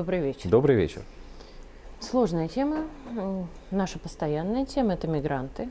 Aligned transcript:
добрый 0.00 0.20
вечер. 0.20 0.48
Добрый 0.48 0.76
вечер. 0.76 1.02
Сложная 2.00 2.48
тема, 2.48 2.84
наша 3.70 3.98
постоянная 3.98 4.64
тема– 4.64 4.94
это 4.94 5.06
мигранты. 5.06 5.68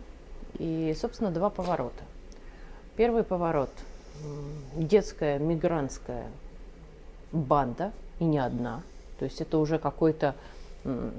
И, 0.59 0.95
собственно, 0.99 1.31
два 1.31 1.49
поворота. 1.49 2.03
Первый 2.95 3.23
поворот– 3.23 3.71
детская 4.75 5.39
мигрантская 5.39 6.25
банда, 7.31 7.91
и 8.19 8.25
не 8.25 8.37
одна. 8.37 8.81
То 9.17 9.25
есть 9.25 9.41
это 9.41 9.57
уже 9.57 9.79
какой-то 9.79 10.35
ну, 10.83 11.11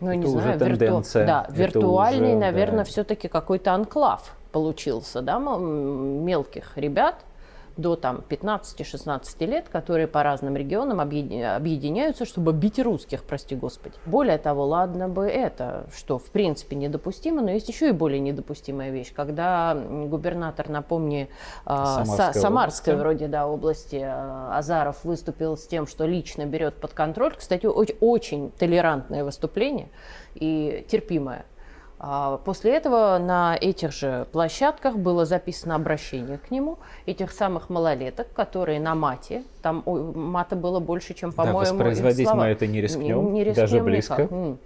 это 0.00 0.16
не 0.16 0.26
знаю, 0.26 0.58
вирту... 0.58 1.02
да, 1.12 1.46
виртуальный, 1.50 2.30
уже, 2.30 2.38
наверное, 2.38 2.78
да. 2.78 2.84
все-таки 2.84 3.28
какой-то 3.28 3.74
анклав 3.74 4.34
получился, 4.50 5.20
да, 5.20 5.38
мелких 5.38 6.72
ребят, 6.78 7.16
до 7.76 7.96
там 7.96 8.22
15-16 8.28 9.46
лет, 9.46 9.68
которые 9.68 10.06
по 10.06 10.22
разным 10.22 10.56
регионам 10.56 11.00
объединяются, 11.00 12.24
чтобы 12.24 12.52
бить 12.52 12.78
русских, 12.78 13.24
прости 13.24 13.54
господи. 13.54 13.94
Более 14.06 14.38
того, 14.38 14.66
ладно 14.66 15.08
бы 15.08 15.26
это, 15.26 15.86
что 15.94 16.18
в 16.18 16.30
принципе 16.30 16.76
недопустимо, 16.76 17.42
но 17.42 17.50
есть 17.50 17.68
еще 17.68 17.88
и 17.88 17.92
более 17.92 18.20
недопустимая 18.20 18.90
вещь, 18.90 19.12
когда 19.14 19.74
губернатор, 19.74 20.68
напомни, 20.68 21.28
а, 21.64 22.04
Самарской, 22.04 22.40
Самарской 22.40 22.96
вроде, 22.96 23.28
да, 23.28 23.46
области 23.46 24.00
а, 24.02 24.56
Азаров 24.56 25.04
выступил 25.04 25.56
с 25.56 25.66
тем, 25.66 25.86
что 25.86 26.06
лично 26.06 26.46
берет 26.46 26.74
под 26.74 26.92
контроль, 26.92 27.34
кстати, 27.36 27.66
очень 27.66 28.50
толерантное 28.52 29.24
выступление 29.24 29.88
и 30.34 30.84
терпимое. 30.88 31.44
А, 32.04 32.38
после 32.38 32.74
этого 32.74 33.16
на 33.18 33.56
этих 33.56 33.92
же 33.92 34.26
площадках 34.32 34.96
было 34.96 35.24
записано 35.24 35.76
обращение 35.76 36.36
к 36.36 36.50
нему, 36.50 36.78
этих 37.06 37.30
самых 37.30 37.70
малолеток, 37.70 38.32
которые 38.32 38.80
на 38.80 38.96
мате, 38.96 39.44
там 39.62 39.84
мата 39.86 40.56
было 40.56 40.80
больше, 40.80 41.14
чем, 41.14 41.30
по-моему, 41.30 41.60
Да, 41.60 41.70
воспроизводить 41.70 42.28
мы 42.32 42.46
это 42.46 42.66
не 42.66 42.80
рискнем, 42.80 43.26
не, 43.26 43.30
не 43.30 43.44
рискнем 43.44 43.62
даже 43.62 43.80
близко. 43.80 44.22
Никак. 44.22 44.58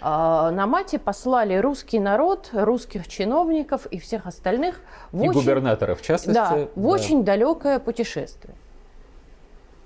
На 0.00 0.66
мате 0.66 1.00
послали 1.00 1.56
русский 1.56 1.98
народ, 1.98 2.50
русских 2.52 3.08
чиновников 3.08 3.86
и 3.86 3.98
всех 3.98 4.26
остальных 4.26 4.80
в 5.10 5.20
и 5.24 5.28
очень, 5.28 5.40
губернаторов, 5.40 6.00
в 6.00 6.04
частности. 6.04 6.38
Да, 6.38 6.68
в 6.76 6.82
да. 6.82 6.88
очень 6.88 7.24
далекое 7.24 7.80
путешествие. 7.80 8.54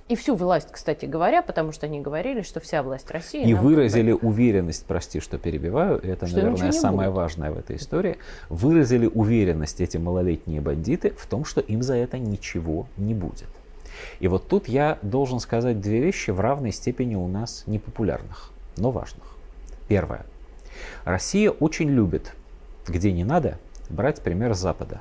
И 0.09 0.17
всю 0.17 0.35
власть, 0.35 0.69
кстати 0.73 1.05
говоря, 1.05 1.43
потому 1.43 1.71
что 1.71 1.85
они 1.85 2.01
говорили, 2.01 2.41
что 2.41 2.61
вся 2.61 2.83
власть 2.83 3.11
России... 3.11 3.47
И 3.47 3.53
выразили 3.53 4.13
как 4.13 4.23
уверенность, 4.23 4.87
прости, 4.87 5.21
что 5.21 5.37
перебиваю, 5.37 6.01
это, 6.03 6.27
что 6.27 6.37
наверное, 6.37 6.73
самое 6.73 7.11
будет. 7.11 7.17
важное 7.19 7.51
в 7.51 7.59
этой 7.59 7.77
истории, 7.77 8.17
выразили 8.49 9.07
уверенность 9.07 9.83
эти 9.83 9.99
малолетние 9.99 10.63
бандиты 10.63 11.11
в 11.11 11.27
том, 11.27 11.45
что 11.45 11.61
им 11.61 11.83
за 11.83 11.95
это 11.97 12.19
ничего 12.19 12.87
не 12.97 13.13
будет. 13.13 13.49
И 14.21 14.29
вот 14.29 14.49
тут 14.49 14.67
я 14.67 14.99
должен 15.03 15.41
сказать 15.41 15.81
две 15.81 16.01
вещи 16.01 16.31
в 16.31 16.41
равной 16.41 16.73
степени 16.73 17.15
у 17.15 17.29
нас 17.29 17.65
непопулярных, 17.67 18.51
но 18.79 18.91
важных. 18.91 19.37
Первое. 19.89 20.25
Россия 21.05 21.51
очень 21.51 21.91
любит, 21.91 22.33
где 22.87 23.13
не 23.13 23.25
надо, 23.25 23.59
брать 23.91 24.23
пример 24.23 24.55
Запада 24.55 25.01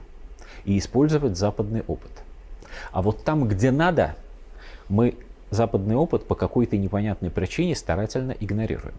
и 0.65 0.77
использовать 0.77 1.37
западный 1.37 1.83
опыт. 1.87 2.11
А 2.91 3.01
вот 3.01 3.23
там, 3.23 3.47
где 3.47 3.71
надо, 3.71 4.15
мы 4.89 5.15
западный 5.49 5.95
опыт 5.95 6.25
по 6.25 6.35
какой-то 6.35 6.77
непонятной 6.77 7.29
причине 7.29 7.75
старательно 7.75 8.35
игнорируем. 8.39 8.95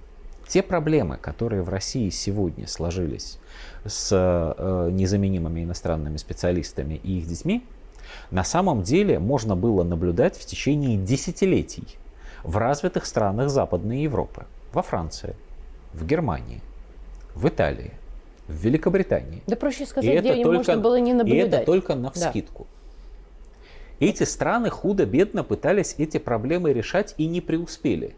Те 0.46 0.62
проблемы, 0.62 1.18
которые 1.18 1.62
в 1.62 1.68
России 1.68 2.08
сегодня 2.08 2.66
сложились 2.66 3.38
с 3.84 4.10
э, 4.10 4.90
незаменимыми 4.90 5.62
иностранными 5.62 6.16
специалистами 6.16 7.00
и 7.02 7.18
их 7.18 7.26
детьми, 7.26 7.62
на 8.30 8.44
самом 8.44 8.82
деле 8.82 9.18
можно 9.18 9.56
было 9.56 9.84
наблюдать 9.84 10.36
в 10.36 10.46
течение 10.46 10.96
десятилетий 10.96 11.98
в 12.44 12.56
развитых 12.56 13.04
странах 13.04 13.50
Западной 13.50 14.02
Европы. 14.02 14.46
Во 14.72 14.82
Франции, 14.82 15.34
в 15.92 16.06
Германии, 16.06 16.62
в 17.34 17.46
Италии, 17.48 17.92
в 18.46 18.54
Великобритании. 18.54 19.42
Да 19.46 19.56
проще 19.56 19.84
сказать, 19.84 20.14
и 20.14 20.18
где 20.18 20.30
это 20.30 20.42
только, 20.42 20.56
можно 20.56 20.76
было 20.78 20.98
не 20.98 21.12
наблюдать. 21.12 21.52
И 21.52 21.56
это 21.56 21.66
только 21.66 21.94
на 21.94 22.10
вскидку. 22.10 22.64
Да. 22.64 22.77
Эти 24.00 24.22
страны 24.22 24.70
худо-бедно 24.70 25.42
пытались 25.42 25.96
эти 25.98 26.18
проблемы 26.18 26.72
решать 26.72 27.14
и 27.18 27.26
не 27.26 27.40
преуспели. 27.40 28.14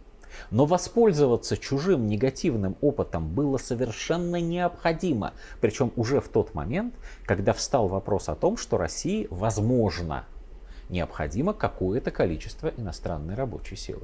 Но 0.50 0.66
воспользоваться 0.66 1.56
чужим 1.56 2.06
негативным 2.06 2.76
опытом 2.82 3.28
было 3.28 3.56
совершенно 3.56 4.40
необходимо. 4.40 5.32
Причем 5.60 5.90
уже 5.96 6.20
в 6.20 6.28
тот 6.28 6.54
момент, 6.54 6.94
когда 7.24 7.52
встал 7.54 7.88
вопрос 7.88 8.28
о 8.28 8.34
том, 8.34 8.58
что 8.58 8.76
России, 8.76 9.26
возможно, 9.30 10.26
необходимо 10.90 11.54
какое-то 11.54 12.10
количество 12.10 12.68
иностранной 12.76 13.34
рабочей 13.34 13.76
силы. 13.76 14.02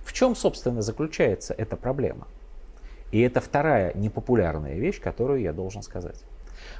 В 0.00 0.12
чем, 0.12 0.34
собственно, 0.34 0.82
заключается 0.82 1.54
эта 1.54 1.76
проблема? 1.76 2.26
И 3.12 3.20
это 3.20 3.40
вторая 3.40 3.94
непопулярная 3.94 4.74
вещь, 4.74 5.00
которую 5.00 5.40
я 5.40 5.52
должен 5.52 5.82
сказать. 5.82 6.24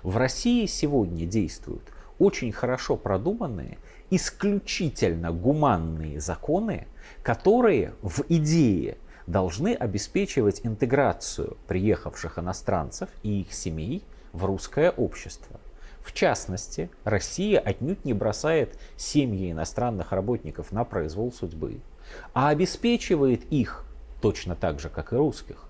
В 0.03 0.17
России 0.17 0.67
сегодня 0.67 1.27
действуют 1.27 1.83
очень 2.19 2.53
хорошо 2.53 2.97
продуманные 2.97 3.79
исключительно 4.17 5.33
гуманные 5.33 6.21
законы, 6.21 6.87
которые 7.23 7.95
в 8.03 8.23
идее 8.29 8.99
должны 9.27 9.75
обеспечивать 9.75 10.61
интеграцию 10.65 11.57
приехавших 11.67 12.39
иностранцев 12.39 13.09
и 13.23 13.41
их 13.41 13.53
семей 13.53 14.05
в 14.33 14.45
русское 14.45 14.91
общество. 14.91 15.61
В 16.03 16.13
частности, 16.13 16.91
Россия 17.05 17.59
отнюдь 17.59 18.05
не 18.05 18.13
бросает 18.13 18.79
семьи 18.97 19.51
иностранных 19.51 20.13
работников 20.13 20.71
на 20.71 20.85
произвол 20.85 21.33
судьбы, 21.33 21.81
а 22.35 22.51
обеспечивает 22.51 23.51
их, 23.51 23.87
точно 24.21 24.55
так 24.55 24.81
же, 24.81 24.91
как 24.91 25.15
и 25.15 25.17
русских, 25.17 25.65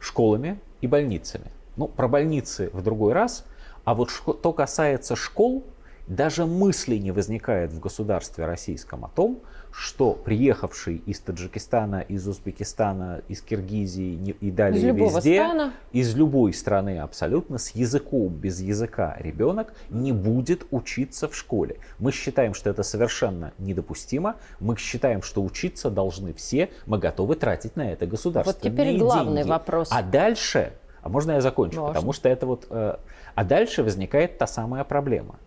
школами 0.00 0.58
и 0.80 0.88
больницами. 0.88 1.52
Ну, 1.76 1.86
про 1.86 2.08
больницы 2.08 2.70
в 2.72 2.82
другой 2.82 3.12
раз, 3.12 3.44
а 3.84 3.94
вот 3.94 4.10
что 4.10 4.52
касается 4.52 5.14
школ, 5.14 5.64
даже 6.06 6.46
мысли 6.46 6.96
не 6.96 7.12
возникает 7.12 7.72
в 7.72 7.80
государстве 7.80 8.46
российском 8.46 9.04
о 9.04 9.08
том, 9.08 9.40
что 9.72 10.12
приехавший 10.12 10.96
из 11.06 11.20
Таджикистана, 11.20 12.00
из 12.00 12.28
Узбекистана, 12.28 13.22
из 13.28 13.40
Киргизии 13.40 14.36
и 14.40 14.50
далее 14.50 14.90
из 14.90 14.94
везде, 14.94 15.42
страна. 15.42 15.72
из 15.92 16.14
любой 16.14 16.52
страны 16.52 16.98
абсолютно, 16.98 17.56
с 17.56 17.70
языком, 17.70 18.28
без 18.28 18.60
языка 18.60 19.16
ребенок 19.18 19.72
не 19.88 20.12
будет 20.12 20.66
учиться 20.70 21.28
в 21.28 21.34
школе. 21.34 21.78
Мы 21.98 22.12
считаем, 22.12 22.52
что 22.52 22.68
это 22.68 22.82
совершенно 22.82 23.52
недопустимо. 23.58 24.36
Мы 24.60 24.76
считаем, 24.76 25.22
что 25.22 25.42
учиться 25.42 25.88
должны 25.88 26.34
все. 26.34 26.68
Мы 26.84 26.98
готовы 26.98 27.36
тратить 27.36 27.76
на 27.76 27.90
это 27.90 28.06
государственные 28.06 28.70
Вот 28.70 28.72
теперь 28.72 28.98
главный 28.98 29.36
деньги. 29.36 29.48
вопрос. 29.48 29.88
А 29.90 30.02
дальше, 30.02 30.74
а 31.00 31.08
можно 31.08 31.32
я 31.32 31.40
закончу? 31.40 31.80
Можно. 31.80 31.94
Потому 31.94 32.12
что 32.12 32.28
это 32.28 32.46
вот... 32.46 32.66
Э, 32.68 32.96
а 33.34 33.44
дальше 33.44 33.82
возникает 33.82 34.36
та 34.36 34.46
самая 34.46 34.84
проблема– 34.84 35.36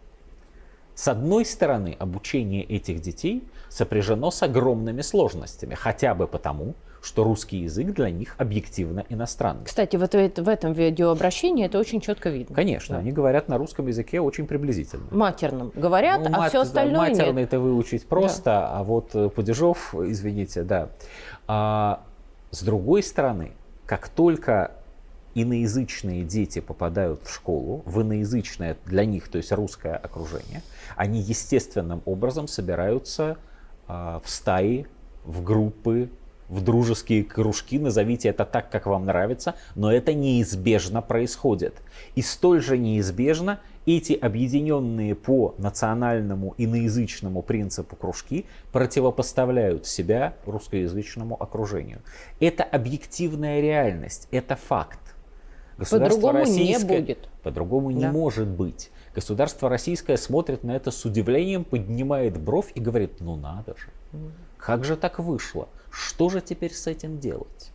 с 0.96 1.08
одной 1.10 1.46
стороны, 1.46 1.96
обучение 2.00 2.64
этих 2.64 3.02
детей 3.02 3.44
сопряжено 3.70 4.32
с 4.32 4.42
огромными 4.42 5.02
сложностями, 5.02 5.76
хотя 5.76 6.16
бы 6.16 6.28
потому, 6.28 6.74
что 7.02 7.24
русский 7.24 7.58
язык 7.58 7.94
для 7.94 8.10
них 8.10 8.34
объективно 8.38 9.06
иностранный. 9.10 9.66
Кстати, 9.66 9.96
вот 9.98 10.14
в 10.14 10.50
этом 10.50 10.74
видеообращении 10.74 11.66
это 11.66 11.78
очень 11.78 12.02
четко 12.02 12.30
видно. 12.30 12.56
Конечно, 12.56 12.96
да. 12.96 13.02
они 13.02 13.12
говорят 13.12 13.48
на 13.48 13.58
русском 13.58 13.88
языке 13.88 14.20
очень 14.22 14.48
приблизительно. 14.48 15.06
Матерным 15.12 15.72
говорят, 15.76 16.22
ну, 16.22 16.28
а 16.28 16.38
мат, 16.40 16.50
все 16.50 16.62
остальное 16.62 17.10
да, 17.10 17.12
Матерный 17.12 17.44
это 17.44 17.60
выучить 17.60 18.08
просто, 18.08 18.46
да. 18.46 18.80
а 18.80 18.84
вот 18.84 19.12
э, 19.14 19.30
падежов, 19.30 19.94
извините, 19.94 20.64
да. 20.64 20.90
А, 21.48 22.02
с 22.50 22.64
другой 22.64 23.04
стороны, 23.04 23.52
как 23.86 24.10
только 24.10 24.72
иноязычные 25.36 26.24
дети 26.24 26.60
попадают 26.60 27.24
в 27.24 27.34
школу, 27.34 27.84
в 27.86 28.02
иноязычное 28.02 28.78
для 28.86 29.06
них, 29.06 29.28
то 29.28 29.38
есть 29.38 29.52
русское 29.52 29.96
окружение, 29.96 30.64
они 30.96 31.20
естественным 31.20 32.02
образом 32.06 32.48
собираются 32.48 33.38
э, 33.88 34.20
в 34.24 34.30
стаи, 34.30 34.88
в 35.26 35.44
группы, 35.44 36.10
в 36.48 36.64
дружеские 36.64 37.24
кружки, 37.24 37.80
назовите 37.80 38.30
это 38.30 38.46
так, 38.46 38.70
как 38.70 38.86
вам 38.86 39.06
нравится, 39.06 39.56
но 39.76 39.92
это 39.92 40.14
неизбежно 40.14 41.02
происходит. 41.02 41.76
И 42.16 42.22
столь 42.22 42.62
же 42.62 42.78
неизбежно 42.78 43.60
эти 43.86 44.14
объединенные 44.14 45.16
по 45.16 45.56
национальному 45.58 46.54
иноязычному 46.58 47.42
принципу 47.42 47.96
кружки 47.96 48.46
противопоставляют 48.72 49.86
себя 49.86 50.36
русскоязычному 50.46 51.42
окружению. 51.42 52.02
Это 52.40 52.64
объективная 52.64 53.62
реальность, 53.62 54.28
это 54.32 54.56
факт. 54.56 55.00
По-другому 55.78 56.46
не 56.46 56.78
будет. 56.80 57.30
По-другому 57.44 57.92
да. 57.92 57.98
не 57.98 58.08
может 58.12 58.48
быть. 58.48 58.92
Государство 59.14 59.70
российское 59.70 60.18
смотрит 60.18 60.64
на 60.64 60.76
это 60.76 60.92
с 60.92 61.06
удивлением, 61.06 61.64
поднимает 61.64 62.40
бровь 62.40 62.72
и 62.76 62.80
говорит, 62.80 63.22
ну 63.22 63.36
надо 63.36 63.76
же, 63.78 63.90
как 64.58 64.84
же 64.84 64.96
так 64.96 65.20
вышло? 65.20 65.70
Что 65.90 66.30
же 66.30 66.42
теперь 66.42 66.74
с 66.74 66.88
этим 66.88 67.20
делать? 67.20 67.72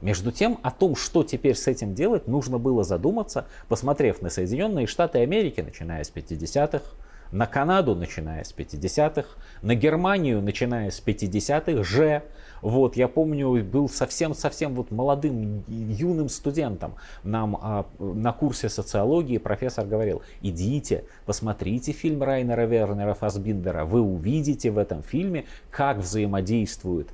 Между 0.00 0.30
тем, 0.30 0.60
о 0.62 0.70
том, 0.70 0.94
что 0.94 1.24
теперь 1.24 1.56
с 1.56 1.66
этим 1.66 1.94
делать, 1.94 2.28
нужно 2.28 2.58
было 2.58 2.84
задуматься, 2.84 3.46
посмотрев 3.68 4.22
на 4.22 4.30
Соединенные 4.30 4.86
Штаты 4.86 5.18
Америки, 5.18 5.60
начиная 5.60 6.04
с 6.04 6.12
50-х, 6.12 6.84
на 7.32 7.46
Канаду, 7.46 7.94
начиная 7.94 8.44
с 8.44 8.54
50-х, 8.54 9.28
на 9.62 9.74
Германию, 9.74 10.42
начиная 10.42 10.90
с 10.90 11.02
50-х 11.04 11.82
же. 11.82 12.22
Вот, 12.62 12.96
я 12.96 13.06
помню, 13.08 13.62
был 13.64 13.88
совсем-совсем 13.88 14.74
вот 14.74 14.90
молодым, 14.90 15.64
юным 15.68 16.28
студентом. 16.28 16.94
Нам 17.22 17.56
а, 17.60 17.86
на 17.98 18.32
курсе 18.32 18.68
социологии 18.68 19.38
профессор 19.38 19.86
говорил, 19.86 20.22
идите, 20.40 21.04
посмотрите 21.24 21.92
фильм 21.92 22.22
Райнера 22.22 22.66
Вернера 22.66 23.14
Фасбиндера, 23.14 23.84
вы 23.84 24.00
увидите 24.00 24.70
в 24.70 24.78
этом 24.78 25.02
фильме, 25.02 25.44
как 25.70 25.98
взаимодействуют 25.98 27.10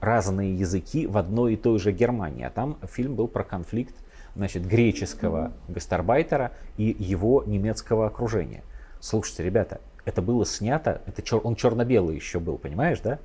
разные 0.00 0.54
языки 0.54 1.06
в 1.06 1.16
одной 1.16 1.54
и 1.54 1.56
той 1.56 1.78
же 1.78 1.92
Германии. 1.92 2.44
А 2.44 2.50
там 2.50 2.78
фильм 2.86 3.14
был 3.14 3.28
про 3.28 3.44
конфликт 3.44 3.94
значит, 4.34 4.66
греческого 4.66 5.52
гастарбайтера 5.68 6.52
и 6.76 6.94
его 6.98 7.42
немецкого 7.46 8.06
окружения. 8.06 8.62
Слушайте, 9.00 9.42
ребята, 9.42 9.80
это 10.04 10.22
было 10.22 10.46
снято, 10.46 11.02
это 11.06 11.22
чер, 11.22 11.40
он 11.42 11.56
черно-белый 11.56 12.16
еще 12.16 12.38
был, 12.38 12.58
понимаешь, 12.58 13.00
да? 13.00 13.18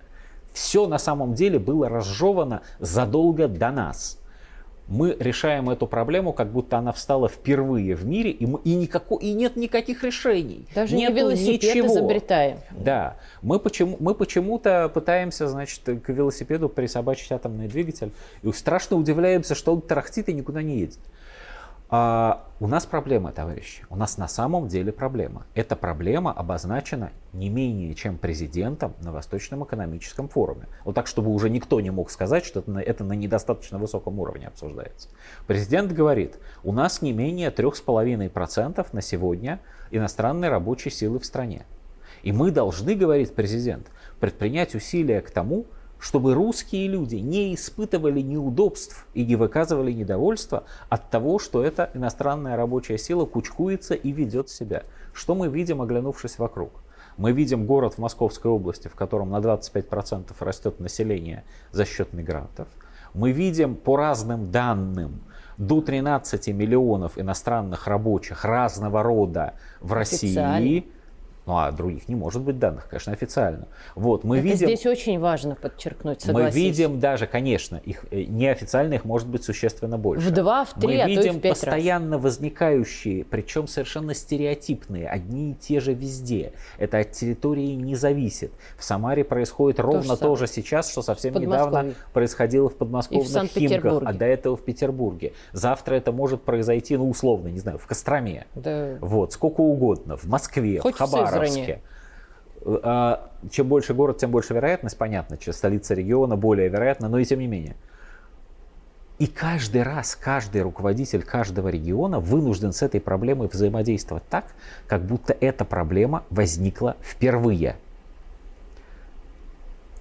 Все 0.53 0.87
на 0.87 0.97
самом 0.97 1.33
деле 1.33 1.59
было 1.59 1.87
разжевано 1.87 2.61
задолго 2.79 3.47
до 3.47 3.71
нас. 3.71 4.17
Мы 4.87 5.15
решаем 5.17 5.69
эту 5.69 5.87
проблему, 5.87 6.33
как 6.33 6.51
будто 6.51 6.77
она 6.77 6.91
встала 6.91 7.29
впервые 7.29 7.95
в 7.95 8.05
мире, 8.05 8.31
и, 8.31 8.45
мы, 8.45 8.59
и, 8.65 8.75
никако, 8.75 9.15
и 9.15 9.31
нет 9.31 9.55
никаких 9.55 10.03
решений. 10.03 10.67
Даже 10.75 10.97
Нету 10.97 11.13
не 11.13 11.19
велосипед 11.19 11.75
ничего. 11.75 11.87
изобретаем. 11.87 12.57
Да. 12.71 13.15
Мы, 13.41 13.59
почему, 13.59 13.95
мы 14.01 14.13
почему-то 14.13 14.89
пытаемся, 14.93 15.47
значит, 15.47 15.81
к 15.83 16.09
велосипеду 16.09 16.67
присобачить 16.67 17.31
атомный 17.31 17.69
двигатель, 17.69 18.11
и 18.43 18.51
страшно 18.51 18.97
удивляемся, 18.97 19.55
что 19.55 19.71
он 19.71 19.81
тарахтит 19.81 20.27
и 20.27 20.33
никуда 20.33 20.61
не 20.61 20.79
едет. 20.79 20.99
А 21.93 22.47
у 22.61 22.67
нас 22.67 22.85
проблема, 22.85 23.33
товарищи. 23.33 23.83
У 23.89 23.97
нас 23.97 24.17
на 24.17 24.29
самом 24.29 24.69
деле 24.69 24.93
проблема. 24.93 25.45
Эта 25.55 25.75
проблема 25.75 26.31
обозначена 26.31 27.11
не 27.33 27.49
менее 27.49 27.93
чем 27.95 28.17
президентом 28.17 28.93
на 29.01 29.11
Восточном 29.11 29.65
экономическом 29.65 30.29
форуме. 30.29 30.69
Вот 30.85 30.95
так, 30.95 31.07
чтобы 31.07 31.31
уже 31.31 31.49
никто 31.49 31.81
не 31.81 31.89
мог 31.89 32.09
сказать, 32.09 32.45
что 32.45 32.59
это 32.59 32.71
на, 32.71 32.79
это 32.79 33.03
на 33.03 33.11
недостаточно 33.11 33.77
высоком 33.77 34.21
уровне 34.21 34.47
обсуждается. 34.47 35.09
Президент 35.47 35.91
говорит, 35.91 36.39
у 36.63 36.71
нас 36.71 37.01
не 37.01 37.11
менее 37.11 37.49
3,5% 37.49 38.87
на 38.93 39.01
сегодня 39.01 39.59
иностранной 39.91 40.47
рабочей 40.47 40.91
силы 40.91 41.19
в 41.19 41.25
стране. 41.25 41.65
И 42.23 42.31
мы 42.31 42.51
должны, 42.51 42.95
говорит 42.95 43.35
президент, 43.35 43.87
предпринять 44.21 44.75
усилия 44.75 45.19
к 45.19 45.29
тому, 45.29 45.65
чтобы 46.01 46.33
русские 46.33 46.87
люди 46.87 47.17
не 47.17 47.53
испытывали 47.53 48.21
неудобств 48.21 49.05
и 49.13 49.23
не 49.23 49.35
выказывали 49.35 49.91
недовольства 49.91 50.63
от 50.89 51.11
того, 51.11 51.37
что 51.37 51.63
эта 51.63 51.91
иностранная 51.93 52.57
рабочая 52.57 52.97
сила 52.97 53.25
кучкуется 53.25 53.93
и 53.93 54.11
ведет 54.11 54.49
себя. 54.49 54.81
Что 55.13 55.35
мы 55.35 55.47
видим, 55.47 55.79
оглянувшись 55.79 56.39
вокруг? 56.39 56.71
Мы 57.17 57.33
видим 57.33 57.67
город 57.67 57.93
в 57.93 57.97
Московской 57.99 58.49
области, 58.49 58.87
в 58.87 58.95
котором 58.95 59.29
на 59.29 59.37
25% 59.37 60.33
растет 60.39 60.79
население 60.79 61.43
за 61.71 61.85
счет 61.85 62.13
мигрантов. 62.13 62.67
Мы 63.13 63.31
видим 63.31 63.75
по 63.75 63.95
разным 63.95 64.49
данным 64.49 65.21
до 65.57 65.81
13 65.81 66.47
миллионов 66.47 67.19
иностранных 67.19 67.87
рабочих 67.87 68.43
разного 68.43 69.03
рода 69.03 69.53
в 69.79 69.93
России 69.93 70.87
ну 71.51 71.57
а 71.57 71.69
других 71.73 72.07
не 72.07 72.15
может 72.15 72.41
быть 72.41 72.59
данных, 72.59 72.87
конечно, 72.87 73.11
официально. 73.11 73.67
Вот, 73.95 74.23
мы 74.23 74.37
Это 74.37 74.45
видим, 74.45 74.67
здесь 74.67 74.85
очень 74.85 75.19
важно 75.19 75.55
подчеркнуть, 75.55 76.21
согласись. 76.21 76.55
Мы 76.55 76.61
видим 76.61 76.99
даже, 77.01 77.27
конечно, 77.27 77.75
их 77.75 78.05
э, 78.09 78.23
неофициально 78.23 78.93
их 78.93 79.03
может 79.03 79.27
быть 79.27 79.43
существенно 79.43 79.97
больше. 79.97 80.29
В 80.29 80.31
два, 80.31 80.63
в 80.63 80.73
три, 80.75 80.95
мы 80.95 81.01
а 81.01 81.07
видим 81.09 81.23
то 81.23 81.27
и 81.27 81.39
в 81.39 81.41
пять 81.41 81.51
постоянно 81.59 82.15
раз. 82.15 82.23
возникающие, 82.23 83.25
причем 83.25 83.67
совершенно 83.67 84.13
стереотипные, 84.13 85.09
одни 85.09 85.51
и 85.51 85.53
те 85.55 85.81
же 85.81 85.93
везде. 85.93 86.53
Это 86.77 86.99
от 86.99 87.11
территории 87.11 87.73
не 87.73 87.95
зависит. 87.95 88.53
В 88.77 88.85
Самаре 88.85 89.25
происходит 89.25 89.75
то 89.75 89.83
ровно 89.83 90.15
то 90.15 90.33
же 90.37 90.47
сейчас, 90.47 90.89
что 90.89 91.01
совсем 91.01 91.33
недавно 91.33 91.95
происходило 92.13 92.69
в 92.69 92.77
подмосковных 92.77 93.51
Химках, 93.51 94.03
а 94.05 94.13
до 94.13 94.23
этого 94.23 94.55
в 94.55 94.61
Петербурге. 94.63 95.33
Завтра 95.51 95.95
это 95.95 96.13
может 96.13 96.43
произойти, 96.43 96.95
ну 96.95 97.09
условно, 97.09 97.49
не 97.49 97.59
знаю, 97.59 97.77
в 97.77 97.87
Костроме. 97.87 98.47
Да. 98.55 98.95
Вот, 99.01 99.33
сколько 99.33 99.59
угодно, 99.59 100.15
в 100.15 100.27
Москве, 100.27 100.79
Хоть 100.79 100.95
в 100.95 100.97
Хабаровске. 100.97 101.40
Хабаровске. 101.49 101.81
А, 102.83 103.31
чем 103.49 103.67
больше 103.67 103.93
город, 103.93 104.17
тем 104.17 104.31
больше 104.31 104.53
вероятность, 104.53 104.97
понятно, 104.97 105.37
чем 105.37 105.53
столица 105.53 105.93
региона 105.93 106.35
более 106.35 106.69
вероятно, 106.69 107.09
но 107.09 107.17
и 107.17 107.25
тем 107.25 107.39
не 107.39 107.47
менее. 107.47 107.75
И 109.19 109.27
каждый 109.27 109.83
раз, 109.83 110.15
каждый 110.15 110.63
руководитель 110.63 111.21
каждого 111.21 111.67
региона 111.69 112.19
вынужден 112.19 112.73
с 112.73 112.81
этой 112.81 112.99
проблемой 112.99 113.49
взаимодействовать 113.49 114.27
так, 114.29 114.45
как 114.87 115.03
будто 115.03 115.35
эта 115.39 115.63
проблема 115.63 116.23
возникла 116.29 116.97
впервые. 117.03 117.75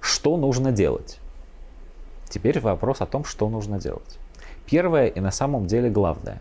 Что 0.00 0.36
нужно 0.38 0.72
делать? 0.72 1.18
Теперь 2.30 2.60
вопрос 2.60 3.02
о 3.02 3.06
том, 3.06 3.24
что 3.24 3.48
нужно 3.50 3.78
делать. 3.78 4.18
Первое 4.64 5.08
и 5.08 5.20
на 5.20 5.30
самом 5.30 5.66
деле 5.66 5.90
главное. 5.90 6.40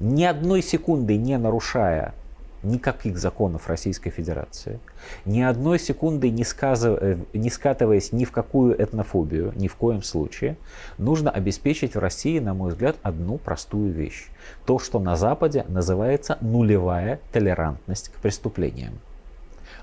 Ни 0.00 0.24
одной 0.24 0.62
секунды 0.62 1.16
не 1.16 1.38
нарушая 1.38 2.14
никаких 2.62 3.18
законов 3.18 3.68
Российской 3.68 4.10
Федерации, 4.10 4.80
ни 5.24 5.42
одной 5.42 5.78
секунды 5.78 6.30
не, 6.30 6.44
сказыв... 6.44 6.98
Э, 7.00 7.18
не 7.32 7.50
скатываясь 7.50 8.12
ни 8.12 8.24
в 8.24 8.32
какую 8.32 8.80
этнофобию, 8.80 9.52
ни 9.56 9.68
в 9.68 9.76
коем 9.76 10.02
случае, 10.02 10.56
нужно 10.98 11.30
обеспечить 11.30 11.94
в 11.94 11.98
России, 11.98 12.38
на 12.38 12.54
мой 12.54 12.70
взгляд, 12.70 12.96
одну 13.02 13.38
простую 13.38 13.92
вещь. 13.92 14.28
То, 14.66 14.78
что 14.78 14.98
на 14.98 15.16
Западе 15.16 15.64
называется 15.68 16.38
нулевая 16.40 17.20
толерантность 17.32 18.10
к 18.10 18.14
преступлениям 18.20 19.00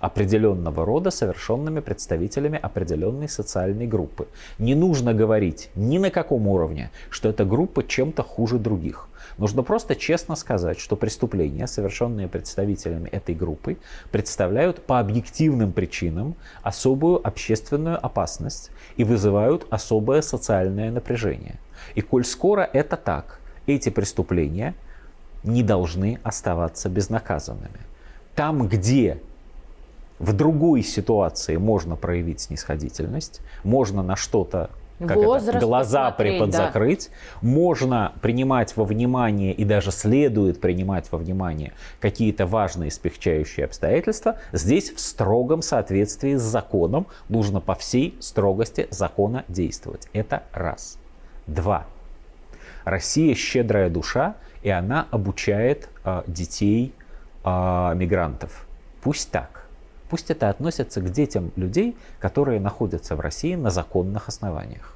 определенного 0.05 0.85
рода, 0.85 1.09
совершенными 1.09 1.79
представителями 1.79 2.59
определенной 2.61 3.27
социальной 3.27 3.87
группы. 3.87 4.27
Не 4.59 4.75
нужно 4.75 5.15
говорить 5.15 5.71
ни 5.75 5.97
на 5.97 6.11
каком 6.11 6.47
уровне, 6.47 6.91
что 7.09 7.29
эта 7.29 7.43
группа 7.43 7.83
чем-то 7.83 8.21
хуже 8.21 8.59
других. 8.59 9.07
Нужно 9.39 9.63
просто 9.63 9.95
честно 9.95 10.35
сказать, 10.35 10.79
что 10.79 10.95
преступления, 10.95 11.65
совершенные 11.65 12.27
представителями 12.27 13.09
этой 13.09 13.33
группы, 13.33 13.77
представляют 14.11 14.83
по 14.83 14.99
объективным 14.99 15.73
причинам 15.73 16.35
особую 16.61 17.25
общественную 17.27 17.97
опасность 18.05 18.69
и 18.97 19.03
вызывают 19.03 19.65
особое 19.71 20.21
социальное 20.21 20.91
напряжение. 20.91 21.55
И 21.95 22.01
коль 22.01 22.25
скоро 22.25 22.61
это 22.61 22.95
так, 22.95 23.39
эти 23.65 23.89
преступления 23.89 24.75
не 25.43 25.63
должны 25.63 26.19
оставаться 26.21 26.89
безнаказанными. 26.89 27.79
Там, 28.35 28.67
где 28.67 29.19
в 30.19 30.33
другой 30.33 30.83
ситуации 30.83 31.57
можно 31.57 31.95
проявить 31.95 32.41
снисходительность, 32.41 33.41
можно 33.63 34.03
на 34.03 34.15
что-то 34.15 34.69
как 34.99 35.17
это, 35.17 35.59
глаза 35.59 36.11
приподзакрыть. 36.11 37.09
Да. 37.41 37.47
Можно 37.47 38.13
принимать 38.21 38.77
во 38.77 38.85
внимание 38.85 39.53
и 39.53 39.65
даже 39.65 39.91
следует 39.91 40.61
принимать 40.61 41.11
во 41.11 41.17
внимание 41.17 41.73
какие-то 41.99 42.45
важные 42.45 42.91
смягчающие 42.91 43.65
обстоятельства. 43.65 44.37
Здесь 44.53 44.91
в 44.91 44.99
строгом 44.99 45.61
соответствии 45.61 46.35
с 46.35 46.41
законом 46.41 47.07
нужно 47.27 47.59
по 47.59 47.75
всей 47.75 48.15
строгости 48.21 48.87
закона 48.89 49.43
действовать. 49.49 50.07
Это 50.13 50.43
раз. 50.53 50.97
Два. 51.45 51.85
Россия 52.85 53.35
щедрая 53.35 53.89
душа, 53.89 54.35
и 54.63 54.69
она 54.69 55.07
обучает 55.11 55.89
э, 56.05 56.23
детей 56.27 56.93
э, 57.43 57.49
мигрантов. 57.95 58.65
Пусть 59.01 59.29
так. 59.31 59.54
Пусть 60.15 60.31
это 60.31 60.49
относится 60.49 61.01
к 61.01 61.09
детям 61.09 61.51
людей, 61.57 61.97
которые 62.21 62.61
находятся 62.61 63.17
в 63.17 63.19
России 63.19 63.55
на 63.55 63.69
законных 63.69 64.29
основаниях. 64.29 64.95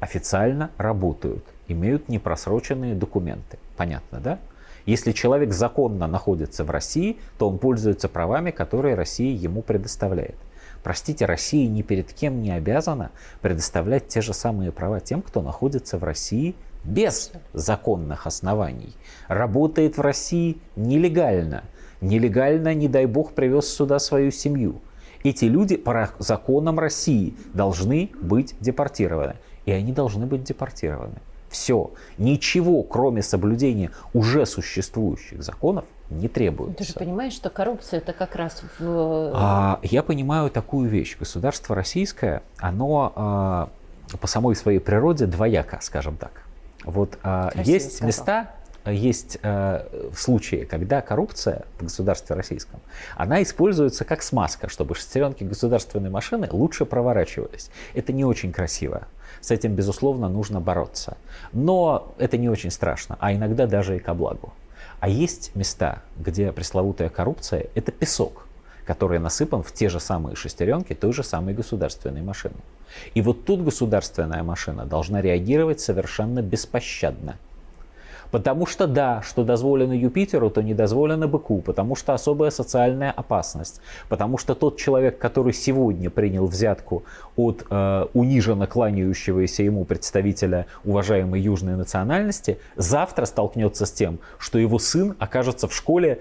Официально 0.00 0.70
работают, 0.78 1.44
имеют 1.66 2.08
непросроченные 2.08 2.94
документы. 2.94 3.58
Понятно, 3.76 4.20
да? 4.20 4.38
Если 4.86 5.12
человек 5.12 5.52
законно 5.52 6.06
находится 6.06 6.64
в 6.64 6.70
России, 6.70 7.18
то 7.36 7.46
он 7.46 7.58
пользуется 7.58 8.08
правами, 8.08 8.50
которые 8.50 8.94
Россия 8.94 9.36
ему 9.36 9.60
предоставляет. 9.60 10.36
Простите, 10.82 11.26
Россия 11.26 11.68
ни 11.68 11.82
перед 11.82 12.10
кем 12.14 12.40
не 12.40 12.52
обязана 12.52 13.10
предоставлять 13.42 14.08
те 14.08 14.22
же 14.22 14.32
самые 14.32 14.72
права 14.72 15.00
тем, 15.00 15.20
кто 15.20 15.42
находится 15.42 15.98
в 15.98 16.04
России 16.04 16.54
без 16.84 17.32
законных 17.52 18.26
оснований. 18.26 18.94
Работает 19.26 19.98
в 19.98 20.00
России 20.00 20.56
нелегально– 20.74 21.64
нелегально, 22.00 22.74
не 22.74 22.88
дай 22.88 23.06
бог, 23.06 23.32
привез 23.32 23.68
сюда 23.68 23.98
свою 23.98 24.30
семью. 24.30 24.80
Эти 25.24 25.46
люди 25.46 25.76
по 25.76 26.10
законам 26.18 26.78
России 26.78 27.34
должны 27.52 28.10
быть 28.20 28.54
депортированы. 28.60 29.36
И 29.66 29.72
они 29.72 29.92
должны 29.92 30.26
быть 30.26 30.44
депортированы. 30.44 31.16
Все. 31.50 31.90
Ничего, 32.18 32.82
кроме 32.82 33.22
соблюдения 33.22 33.90
уже 34.12 34.46
существующих 34.46 35.42
законов, 35.42 35.84
не 36.10 36.28
требуется. 36.28 36.78
Ты 36.78 36.84
же 36.84 36.94
понимаешь, 36.94 37.32
что 37.32 37.50
коррупция 37.50 37.98
это 37.98 38.12
как 38.12 38.36
раз 38.36 38.62
в... 38.78 39.32
А, 39.34 39.78
я 39.82 40.02
понимаю 40.02 40.50
такую 40.50 40.88
вещь. 40.88 41.16
Государство 41.18 41.74
российское, 41.74 42.42
оно 42.58 43.12
а, 43.14 43.68
по 44.20 44.26
самой 44.26 44.56
своей 44.56 44.78
природе 44.78 45.26
двояко, 45.26 45.78
скажем 45.82 46.16
так. 46.16 46.44
Вот 46.84 47.18
а, 47.22 47.50
есть 47.54 47.96
сказал. 47.96 48.06
места, 48.06 48.50
есть 48.90 49.38
э, 49.42 50.08
случаи, 50.16 50.66
когда 50.68 51.00
коррупция 51.00 51.64
в 51.78 51.84
государстве 51.84 52.36
российском, 52.36 52.80
она 53.16 53.42
используется 53.42 54.04
как 54.04 54.22
смазка, 54.22 54.68
чтобы 54.68 54.94
шестеренки 54.94 55.44
государственной 55.44 56.10
машины 56.10 56.48
лучше 56.50 56.84
проворачивались. 56.84 57.70
Это 57.94 58.12
не 58.12 58.24
очень 58.24 58.52
красиво. 58.52 59.08
С 59.40 59.50
этим, 59.50 59.74
безусловно, 59.74 60.28
нужно 60.28 60.60
бороться. 60.60 61.16
Но 61.52 62.14
это 62.18 62.36
не 62.36 62.48
очень 62.48 62.70
страшно, 62.70 63.16
а 63.20 63.32
иногда 63.32 63.66
даже 63.66 63.96
и 63.96 63.98
ко 63.98 64.14
благу. 64.14 64.52
А 65.00 65.08
есть 65.08 65.54
места, 65.54 66.02
где 66.16 66.52
пресловутая 66.52 67.08
коррупция– 67.08 67.66
это 67.74 67.92
песок, 67.92 68.46
который 68.84 69.18
насыпан 69.18 69.62
в 69.62 69.72
те 69.72 69.88
же 69.88 70.00
самые 70.00 70.34
шестеренки 70.34 70.94
той 70.94 71.12
же 71.12 71.22
самой 71.22 71.54
государственной 71.54 72.22
машины. 72.22 72.56
И 73.14 73.22
вот 73.22 73.44
тут 73.44 73.62
государственная 73.62 74.42
машина 74.42 74.86
должна 74.86 75.20
реагировать 75.20 75.80
совершенно 75.80 76.42
беспощадно– 76.42 77.36
Потому 78.30 78.66
что 78.66 78.86
да, 78.86 79.22
что 79.22 79.44
дозволено 79.44 79.92
Юпитеру, 79.92 80.50
то 80.50 80.62
не 80.62 80.74
дозволено 80.74 81.28
быку, 81.28 81.60
потому 81.60 81.96
что 81.96 82.14
особая 82.14 82.50
социальная 82.50 83.10
опасность. 83.10 83.80
Потому 84.08 84.38
что 84.38 84.54
тот 84.54 84.76
человек, 84.76 85.18
который 85.18 85.52
сегодня 85.52 86.10
принял 86.10 86.46
взятку 86.46 87.04
от 87.36 87.64
э, 87.70 88.06
униженно 88.12 88.66
кланяющегося 88.66 89.62
ему 89.62 89.84
представителя 89.84 90.66
уважаемой 90.84 91.40
южной 91.40 91.76
национальности, 91.76 92.58
завтра 92.76 93.24
столкнется 93.24 93.86
с 93.86 93.92
тем, 93.92 94.18
что 94.38 94.58
его 94.58 94.78
сын 94.78 95.14
окажется 95.18 95.68
в 95.68 95.74
школе 95.74 96.20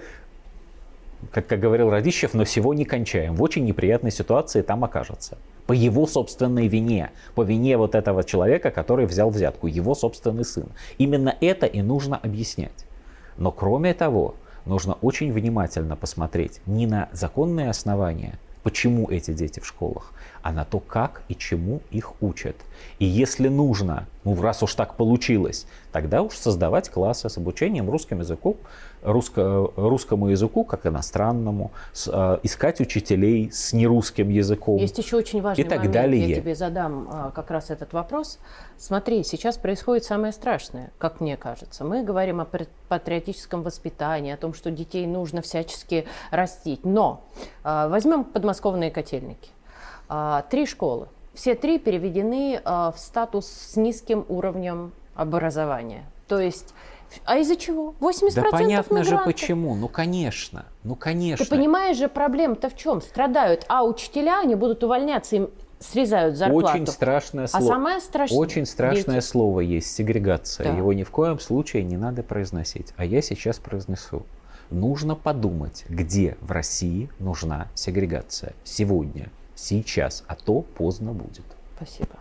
как, 1.31 1.47
как 1.47 1.59
говорил 1.59 1.89
Радищев, 1.89 2.33
но 2.33 2.45
всего 2.45 2.73
не 2.73 2.85
кончаем. 2.85 3.35
В 3.35 3.43
очень 3.43 3.65
неприятной 3.65 4.11
ситуации 4.11 4.61
там 4.61 4.83
окажется 4.83 5.37
по 5.67 5.73
его 5.73 6.07
собственной 6.07 6.67
вине, 6.67 7.11
по 7.35 7.43
вине 7.43 7.77
вот 7.77 7.93
этого 7.93 8.23
человека, 8.23 8.71
который 8.71 9.05
взял 9.05 9.29
взятку, 9.29 9.67
его 9.67 9.93
собственный 9.93 10.45
сын. 10.45 10.67
Именно 10.97 11.35
это 11.41 11.65
и 11.65 11.81
нужно 11.81 12.17
объяснять. 12.17 12.85
Но 13.37 13.51
кроме 13.51 13.93
того, 13.93 14.35
нужно 14.65 14.93
очень 15.01 15.31
внимательно 15.31 15.95
посмотреть 15.95 16.61
не 16.65 16.87
на 16.87 17.09
законные 17.11 17.69
основания, 17.69 18.39
почему 18.63 19.09
эти 19.09 19.31
дети 19.31 19.59
в 19.59 19.67
школах, 19.67 20.13
а 20.41 20.51
на 20.51 20.65
то, 20.65 20.79
как 20.79 21.21
и 21.27 21.35
чему 21.35 21.81
их 21.91 22.13
учат. 22.21 22.55
И 22.99 23.05
если 23.05 23.49
нужно, 23.49 24.07
ну 24.35 24.41
раз 24.41 24.61
уж 24.63 24.75
так 24.75 24.95
получилось, 24.95 25.65
тогда 25.91 26.21
уж 26.21 26.35
создавать 26.35 26.89
классы 26.89 27.29
с 27.29 27.37
обучением 27.37 27.89
русскому 27.89 28.21
языку, 28.21 28.57
русско, 29.01 29.71
русскому 29.77 30.27
языку 30.27 30.65
как 30.65 30.85
иностранному, 30.85 31.71
с, 31.93 32.09
э, 32.11 32.39
искать 32.43 32.81
учителей 32.81 33.49
с 33.51 33.71
нерусским 33.73 34.29
языком. 34.29 34.77
Есть 34.77 34.97
еще 34.97 35.15
очень 35.15 35.41
важный 35.41 35.63
и 35.63 35.67
так 35.67 35.79
момент, 35.79 35.93
далее. 35.93 36.29
я 36.29 36.35
тебе 36.35 36.55
задам 36.55 37.07
э, 37.09 37.31
как 37.33 37.51
раз 37.51 37.69
этот 37.69 37.93
вопрос. 37.93 38.39
Смотри, 38.77 39.23
сейчас 39.23 39.57
происходит 39.57 40.03
самое 40.03 40.33
страшное, 40.33 40.91
как 40.97 41.21
мне 41.21 41.37
кажется. 41.37 41.85
Мы 41.85 42.03
говорим 42.03 42.41
о 42.41 42.47
патриотическом 42.89 43.61
воспитании, 43.63 44.33
о 44.33 44.37
том, 44.37 44.53
что 44.53 44.71
детей 44.71 45.07
нужно 45.07 45.41
всячески 45.41 46.05
растить. 46.31 46.85
Но 46.85 47.23
э, 47.63 47.87
возьмем 47.89 48.25
подмосковные 48.25 48.91
котельники. 48.91 49.49
Э, 50.09 50.41
три 50.49 50.65
школы. 50.65 51.07
Все 51.37 51.53
три 51.53 51.77
переведены 51.77 52.55
э, 52.55 52.61
в 52.65 52.95
статус 52.97 53.45
с 53.45 53.75
низким 53.75 54.25
уровнем 54.27 54.91
образования. 55.13 56.03
То 56.27 56.39
есть 56.39 56.73
а 57.25 57.37
из-за 57.37 57.55
чего? 57.55 57.93
80% 57.99 58.33
Да 58.33 58.43
понятно 58.49 58.95
мигрантов. 58.95 59.19
же 59.19 59.23
почему. 59.23 59.75
Ну, 59.75 59.87
конечно. 59.87 60.65
Ну, 60.83 60.95
конечно. 60.95 61.45
Ты 61.45 61.49
понимаешь 61.49 61.95
же, 61.97 62.09
проблема-то 62.09 62.69
в 62.69 62.75
чем? 62.75 63.01
Страдают, 63.01 63.65
а 63.69 63.85
учителя, 63.85 64.39
они 64.39 64.55
будут 64.55 64.83
увольняться, 64.83 65.35
им 65.35 65.49
срезают 65.79 66.37
зарплату. 66.37 66.75
Очень 66.75 66.87
страшное 66.87 67.45
а 67.45 67.47
слово. 67.47 67.65
А 67.65 67.67
самое 67.67 68.01
страшное... 68.01 68.37
Очень 68.39 68.65
страшное 68.65 69.15
дети. 69.17 69.25
слово 69.25 69.59
есть, 69.59 69.95
сегрегация. 69.95 70.71
Да. 70.71 70.75
Его 70.75 70.91
ни 70.91 71.03
в 71.03 71.11
коем 71.11 71.39
случае 71.39 71.83
не 71.83 71.97
надо 71.97 72.23
произносить. 72.23 72.93
А 72.97 73.05
я 73.05 73.21
сейчас 73.21 73.59
произнесу. 73.59 74.23
Нужно 74.71 75.15
подумать, 75.15 75.85
где 75.87 76.35
в 76.41 76.51
России 76.51 77.09
нужна 77.19 77.67
сегрегация. 77.75 78.53
Сегодня, 78.63 79.29
сейчас, 79.57 80.23
а 80.27 80.35
то 80.35 80.61
поздно 80.61 81.11
будет. 81.11 81.45
Спасибо. 81.75 82.15